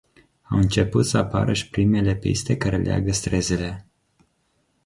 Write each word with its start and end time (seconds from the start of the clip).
Au 0.49 0.57
început 0.57 1.05
să 1.05 1.17
apară 1.17 1.51
primele 1.71 2.15
piste 2.15 2.57
care 2.57 2.77
leagă 2.77 3.11
străzile. 3.11 3.87